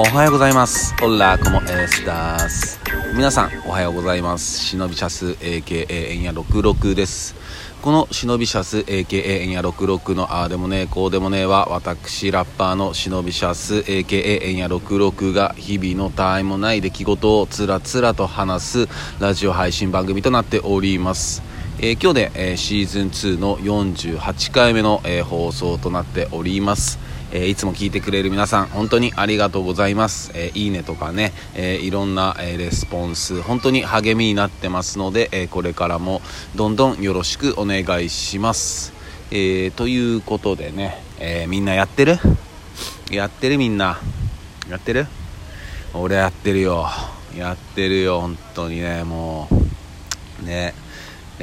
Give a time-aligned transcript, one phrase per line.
[0.00, 0.94] おはようございます。
[1.02, 2.80] オラコモエスタス。
[3.14, 4.58] 皆さん、おはようございます。
[4.64, 7.34] 忍びシャス AKA エンヤ66です。
[7.82, 18.88] この忍びシャス AKA エンヤ66のああでもねえこうでもねえは私ラッパーの忍びシャス AKA エンヤ66が日々の他愛もない出来事をつらつらと話す
[19.20, 21.42] ラジオ配信番組となっております。
[21.78, 26.98] えー今日で、えーシーズン2の48回目の、えー放送となっております、
[27.32, 36.22] えーいつも聞いてくれる皆さん本当にありがとうございます、えーいいねとかね、えーいろんな、えレスポンス本当に励みになってますので、えこれからも
[36.56, 38.92] どんどんよろしくお願いします、
[39.30, 42.18] えということでね、えみんなやってる？
[43.10, 43.58] やってる？
[43.58, 44.00] みんな。
[44.68, 45.06] やってる？
[45.94, 46.88] 俺やってるよ。
[47.36, 49.48] やってるよ本当にねも
[50.42, 50.44] う。
[50.44, 50.74] ね。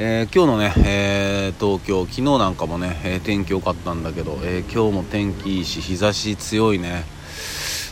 [0.00, 7.02] えー今日のね、えー東京昨日なんかもね、えー天気良かったんだけど、えー今日も天気いいし日差し強いね。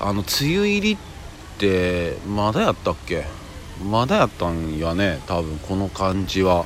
[0.00, 0.96] あの梅雨入りっ
[1.58, 3.26] てまだやったっけ？
[3.84, 6.64] まだやったんやね多分この感じは。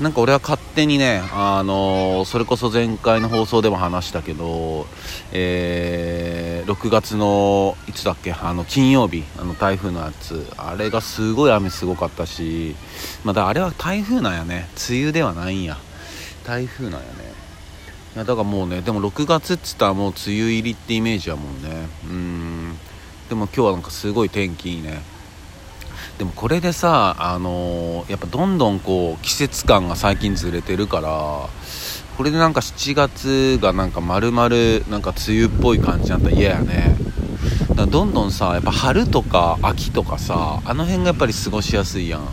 [0.00, 4.86] なんか俺は勝手にね、あのーそれこそ前回の放送でも話したけど、
[5.32, 12.74] えー6月のいつだっけあの金曜日あの台風のやつあれがすごい雨すごかったし
[13.22, 14.68] まだあれは台風なんやね。
[14.90, 15.76] 梅雨ではないんや。
[16.44, 17.04] 台風なんやね。
[18.16, 21.88] いやだからもうねでも6月っつったらもう梅雨入りってイメージやもんね。
[22.04, 22.76] うん。
[23.28, 25.02] でも今日はなんかすごい天気いいね。
[26.18, 31.48] でもこれでさ、あのーやっぱどんどんこう季節感が最近ずれてるから
[32.16, 34.48] これでなんか7月がなんか丸々
[34.88, 36.96] なんか梅雨っぽい感じになったら嫌やね。
[37.70, 42.28] だからどんどんさやっぱ春とか秋とかさあの辺がやっぱり過ごしやすいやん。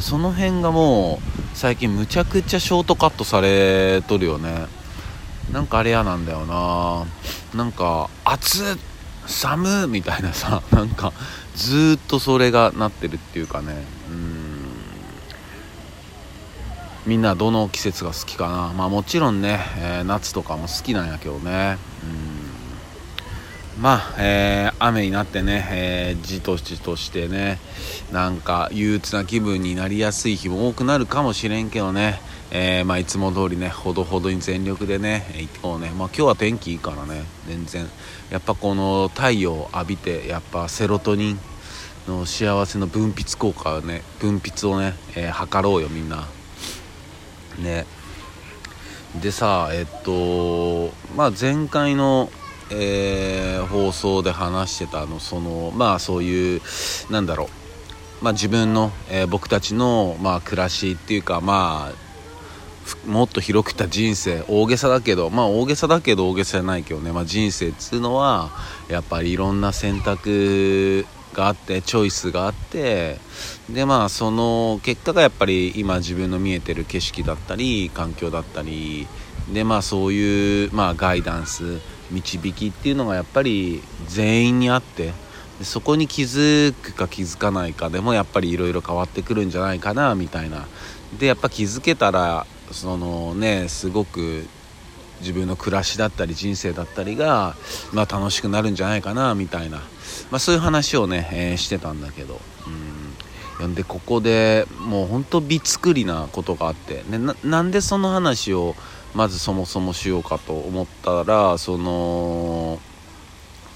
[0.00, 4.66] その辺がもう最近むちゃくちゃショートカットされとるよね。
[5.52, 7.04] なんかあれ嫌なんだよな。
[7.58, 8.78] なんか暑っ
[9.30, 11.12] 寒みたいなさ なんか
[11.56, 13.84] ずっとそれがなってるっていうかね。
[14.08, 14.60] うん。
[17.06, 18.72] みんなどの季節が好きかな。
[18.76, 21.78] まあもちろんね、えー夏とかも好きなんやけどね。
[23.76, 23.82] うん。
[23.82, 27.58] まあ、えー雨になってね、えーじとじとしてね
[28.12, 32.20] なんか憂鬱な気分になりやすい日も多くなるかもしれんけどね、
[32.52, 37.86] えーまあ、いつも通りねほどほどに全力でね行こうね、まあ、今日は天気いいからね全然。
[38.30, 41.38] やっぱこの太陽を浴びてやっぱセロトニン
[42.08, 46.26] の幸せの分泌効果をね分泌をね、えー測ろうよみんな。
[47.58, 47.86] ね。
[49.20, 52.30] でさえっとまあ前回の、
[52.70, 56.60] えー放送で話してたのそのまあそういう
[57.10, 58.24] なんだろう。
[58.24, 62.09] まあ自分の、えー僕たちのまあ暮らしっていうかまあ
[63.06, 68.50] もっと広くた人生大げさだけどまあ大げさだけど大げさじゃないけどね、まあ、人生っつうのは
[68.88, 73.18] やっぱりいろんな選択があってチョイスがあって
[73.68, 79.06] でまあその結果がやっぱり今自分の見えてる景色だったり環境だったり
[79.52, 81.80] でまあそういう、まあ、ガイダンス
[82.10, 85.12] 導きっていうのがやっぱり全員にあって
[85.58, 90.66] でそこに気づくか気づかないかでもやっぱりいろいろ変わってくるんじゃないかなみたいな。
[91.18, 94.46] でやっぱ気づけたらそのねすごく
[95.20, 97.54] 自分の暮らしだったり人生だったりが、
[97.92, 99.78] まあ、楽しくなるんじゃないかなみたいな、
[100.30, 102.40] まあ、そういう話をね、えーしてたんだけど。
[102.66, 103.74] うん。
[103.74, 108.74] でここでもうほんとびっくりなことがあって、ね、ななんでその話を
[109.14, 112.78] まずそもそもしようかと思ったらその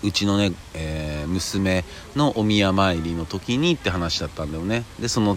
[0.03, 1.84] うちのね、えー娘
[2.15, 4.84] のお宮参りの時にって話だったんだよね。
[5.00, 5.37] でその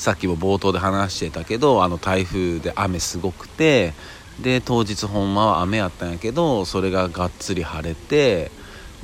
[0.00, 3.92] さっきも冒頭で話してたけどあの台風で雨すごくて
[4.40, 8.50] で当日ほんまは雨やったんやけどそれががっつり晴れて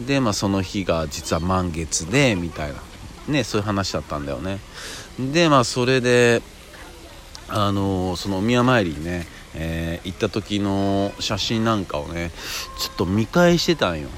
[0.01, 2.81] で、まあ、その日が実は満月でみたいな。
[3.29, 4.59] ねそういう話だったんだよね。
[5.19, 6.41] でまあそれで
[7.49, 12.31] あのそのお宮参りにね、えー行った時の写真なんかをね
[12.79, 14.09] ちょっと見返してたんよ。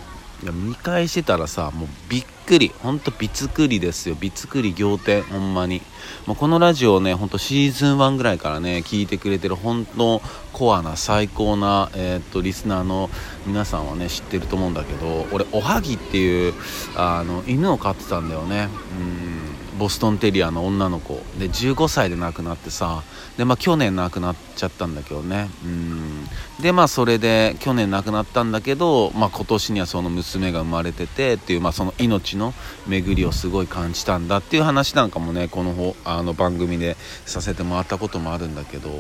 [0.45, 2.73] いや見返してたらさもうびっくり。
[2.79, 4.17] ほんとびつくりですよ。
[4.19, 5.23] びつくり仰天。
[5.23, 5.83] ほんまに。
[6.27, 10.23] もうこのラジオねほんとシーズン1ぐらいからね聞いてくれてる本当
[10.53, 13.11] コアな最高な、えーっとリスナーの
[13.47, 16.55] 皆さんはね知ってると思うんだけど俺おはぎっていう
[16.97, 18.69] あの犬を飼ってたんだよね。
[19.01, 19.48] うん。
[19.79, 21.15] ボストンテリアの女の子。
[21.39, 23.03] で15歳で亡くなってさ
[23.37, 25.49] でまあ去年亡くなっちゃったんだけどね。
[25.65, 26.29] うん。
[26.61, 32.53] でまあそれで去年亡くなったんだけど、まあ、今年にはその娘が生まれててっていう、まあ、その命の
[32.87, 36.97] 巡りをすごい感じたんだっていう話なんかもねこのほあの番組で
[37.27, 38.91] させてもらったこともあるんだけど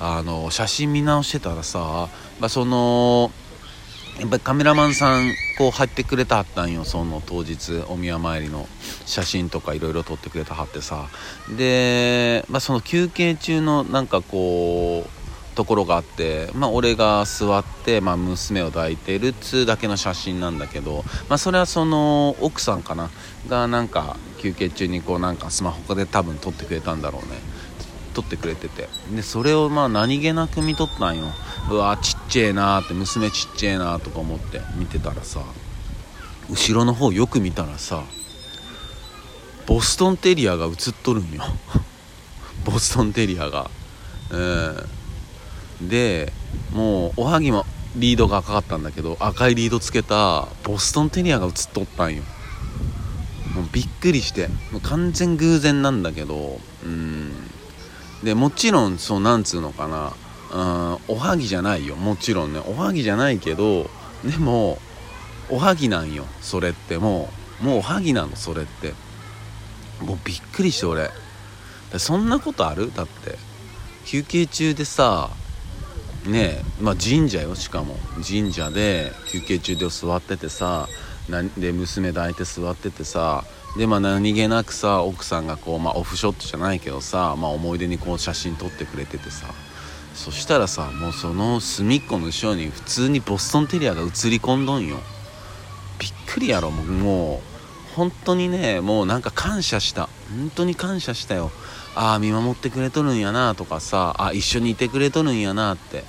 [0.00, 2.08] あの写真見直してたらさ、
[2.40, 3.30] まあ、その
[4.18, 6.84] やっぱりカメラマンさんこう入ってくれたはったんよ。
[6.84, 8.68] その当日お宮参りの
[9.06, 11.08] 写真とかいろいろ撮ってくれたはってさ。
[11.56, 23.10] で、まあ、その休憩中のなんかこうところがあって、まあ、俺が座って、まあ、娘を抱いてるっつうだけの写真なんだけど、まあ、それはその奥さんかな。
[23.48, 27.38] がなんか休憩中にこうなんかスマホで多分撮ってくれたんだろうね。
[28.14, 28.88] 撮ってくれてて。
[29.14, 31.26] でそれをまあ何気なく見とったんよ。
[31.70, 35.40] うわちっちゃいなって娘ちっちゃいなとか思って見てたらさ
[36.48, 38.02] 後ろの方よく見たらさ
[39.66, 41.42] ボストンテリアが映っとるんよ。
[42.64, 43.70] ボストンテリアが。
[44.30, 45.88] うん。
[45.90, 46.32] で
[46.72, 52.22] もうおはぎもリードが赤かったんだけど赤いリードつけたボストンテリアが映っとったんよ。
[53.54, 57.30] もうびっくりしてもう完全偶然なんだけどうん。
[58.24, 60.14] でもちろんそうなんつうのかな。
[60.52, 61.96] うんおはぎじゃないよ。
[61.96, 62.60] もちろんね。
[62.66, 63.90] おはぎじゃないけど
[64.24, 64.78] でも
[65.50, 66.24] おはぎなんよ。
[66.40, 67.30] それっても
[67.62, 67.64] う。
[67.64, 68.94] もうおはぎなのそれって。
[70.00, 71.10] もうびっくりして俺。
[71.96, 72.92] そんなことある？
[72.94, 73.36] だって。
[74.04, 75.30] 休憩中でさ
[76.26, 77.96] ねまあ、神社よしかも。
[78.26, 80.88] 神社で休憩中で座っててさ
[81.58, 83.44] で娘抱いて座っててさ
[83.76, 89.46] でまあ何気なくさ奥さんがこう、まあ、オフショットじゃないけどさ、まあ、思い出にこう写真撮ってくれててさ。
[90.14, 94.98] そしたらさもうその隅っこの後ろに普通にボストンテリアが映り込んどんよ。
[95.98, 97.42] びっくりやろもうも
[97.92, 100.08] う本当にねもうなんか感謝した。
[100.30, 101.50] 本当に感謝したよ。
[101.94, 106.04] ああ見守ってくれとるんやなとかさあ一緒にいてくれとるんやなって。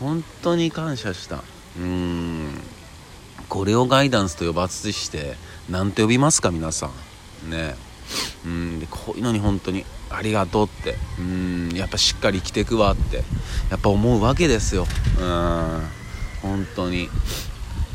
[0.00, 1.44] 本当に感謝した。
[1.78, 2.48] うん。
[3.48, 5.36] これをガイダンスと呼ばずして
[5.70, 6.90] 何て呼びますか皆さ
[7.46, 7.50] ん。
[7.50, 7.76] ね。
[8.44, 8.80] うん。
[8.80, 10.96] でこういうのに本当にありがとうって。
[11.18, 13.24] うんやっぱしっかり生きていくわって。
[13.70, 14.86] やっぱ思うわけですよ。
[15.18, 15.82] うん
[16.42, 17.08] 本当に。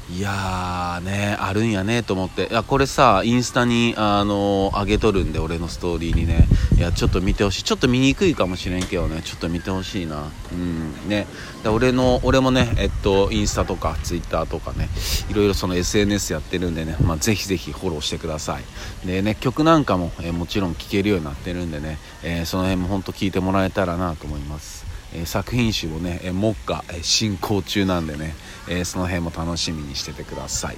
[0.09, 2.48] いやーねあるんやねと思って。
[2.50, 6.48] いやこれさインスタにあの上げとるんで俺のストーリーにね。
[6.77, 7.63] いやちょっと見てほしい。
[7.63, 9.21] ちょっと見にくいかもしれんけどね。
[9.21, 10.31] ちょっと見てほしいな。
[10.54, 11.27] うんね。
[11.62, 14.88] で俺の俺もねえっとインスタとかツイッターとかね。
[15.30, 19.06] いろいろその SNS やってるんでね、まあ、ぜひぜひフォローしてください。
[19.06, 24.87] でね曲なんかも、えー、もちろん聴けるようになってるんでね、えー、その辺も本当聞いてもらえたらなと思います。
[25.13, 28.36] え作品集をね、え目下、え進行中なんでね、
[28.68, 30.77] えその辺も楽しみにしててください。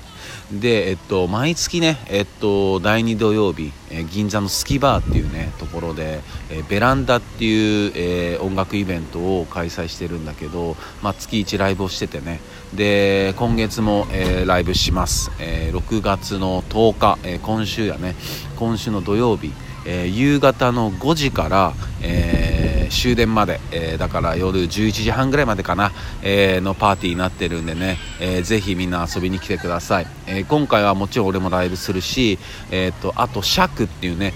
[0.52, 12.40] でえっと毎月ねえっと第2土曜日、え銀座のスキバーっていうねところで、えベランダっていう、え音楽イベントを開催してるんだけど、まあ、月1ライブをしててね。
[12.74, 18.16] で今月も、えライブします、え6月の10日、え今週やね。
[18.58, 19.52] 今週の土曜日、
[19.86, 22.49] え夕方の5時から、えー
[22.90, 25.92] 終電まで、えー、だから夜11時半ぐらいまでかな、
[26.22, 32.40] えー、のパーティーになってるんでね、えー、ぜひみんな遊びに来てください、え今回はもちろん俺もライブするし、
[32.72, 34.34] えーと、あとシャクっていうね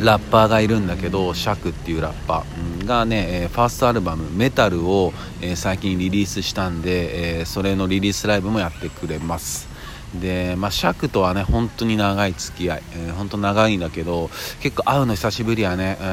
[0.00, 9.75] ラッパーがいるんだけどシャクっていうラッパーがね、えファーストアルバム「メタルを」え最近リリースしたんで、えそれのリリースライブもやってくれます。
[10.20, 14.30] で、まあ、尺とはね本当に長い付き合い、えー、本当長いんだけど
[14.60, 16.04] 結構会うの久しぶりやね、え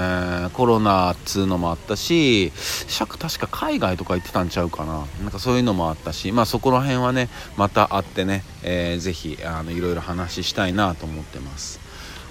[0.47, 2.51] ー、コロナっつうのもあったし
[2.87, 5.05] 尺確か海外とか行ってたんちゃうかな。
[5.21, 11.79] なんかそういうのもあったし、まあ、そこら辺はねまた会ってね、えー、ぜひあのいろいろ話したいなと思ってます。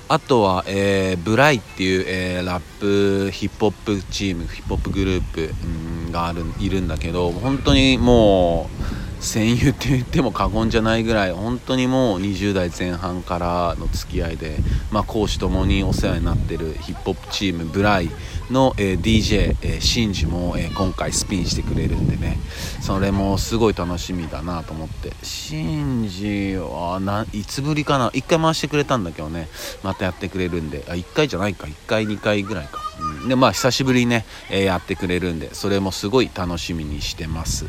[0.09, 8.69] あとは、えー、ブライっていう、えー、ラップヒップホップチームヒップホップグループ、うん、があるいるんだけど本当にも
[8.99, 14.57] う戦友って言っても過言じゃないぐらい本当にもう20代前半からの付き合いで、
[14.91, 18.11] まあ、講師ともにお世話になってるヒップホップチームブライ
[18.51, 22.39] の、え、DJ、えー、シンジも、え、今回スピンしてくれるんでね。
[22.81, 25.13] それもすごい楽しみだなと思って。
[25.23, 29.49] シンジはないつぶりかな？1回回してくれたんだけどね。
[29.83, 30.85] またやってくれるんで。
[30.89, 31.67] あ1回じゃないか。
[31.67, 32.81] 1回2回ぐらいか、
[33.23, 35.55] うん、でまあ久しぶりにね、えやってくれるんで。
[35.55, 37.67] それもすごい楽しみにしてます。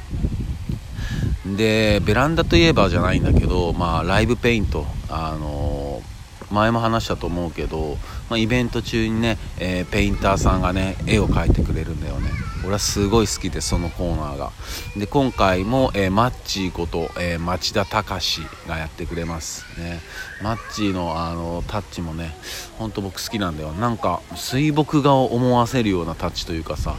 [1.46, 7.98] でベランダといえばじゃないんだけど、まあ、ライブペイント、あのー、前も話したと思うけど、
[8.30, 12.30] まあ、イベント中にね、えー、ペインターさんがね絵を描いてくれるんだよね。
[12.64, 14.52] 俺はすごい好きでそのコーナーが。
[14.96, 19.66] で今回も、えー、マッチーこと、え町田隆がやってくれます。
[19.78, 20.00] ね。
[20.42, 22.34] マッチーのあのタッチもね
[22.78, 23.74] ほんと僕好きなんだよ。
[23.74, 26.96] なんか水墨画を思わせるようなタッチというかさ、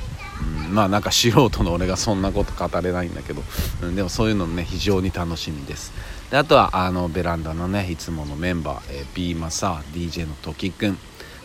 [0.71, 3.43] まあなんか素人の俺がそんなこと語れないんだけど、
[3.83, 5.93] うん、でもそういうのね非常に楽しみです。
[6.31, 10.99] であとはあのベランダのねいつものメンバー、えー、ビーマサー DJ のトキくん。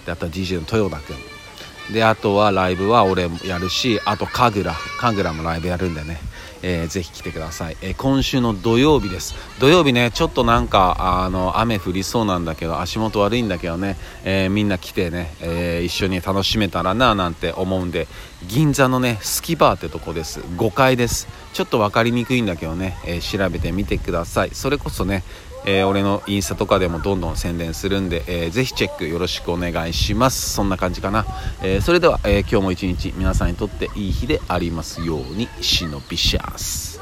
[0.06, 1.94] であとは DJ の豊田くん。
[1.94, 6.20] であとはライブは俺もやるしあと神楽神楽もライブやるんでね。
[6.62, 9.36] えー、ぜひ来てください、えー、今週の土曜日です。
[9.60, 18.08] 土曜日ねちょっとなんかあの雨降りそうなんだけど足元悪いんだけどね、えー、みんな来てね、えー、一緒に楽しめたらななんて思うんで
[18.48, 20.40] 銀座のねスキバーってとこです。
[20.40, 21.28] 5階です。
[21.54, 24.52] ちょっと分かりにくいんだけどね、えー、調べてみてください。
[24.54, 25.24] それこそね
[25.66, 30.52] えー、俺のインスタとかでもどんどん宣伝するんで、えー、ぜひチェックよろしくお願いします。
[30.52, 31.26] そんな感じかな、
[31.62, 36.99] えー、それでは、え今日も一日皆さんにとっていい日でありますようにシノビシャス